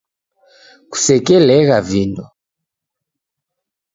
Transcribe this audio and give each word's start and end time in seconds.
Kusekelegha 0.91 1.79
vindo. 1.89 2.25